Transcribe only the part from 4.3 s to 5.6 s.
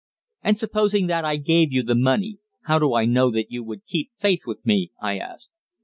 with me?" I asked.